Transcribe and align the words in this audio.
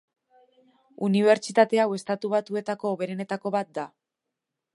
Unibertsitate 1.07 1.81
hau 1.83 1.87
Estatu 1.99 2.33
Batuetako 2.35 2.95
hoberenetako 2.95 3.55
bat 3.59 3.75
da. 3.81 3.87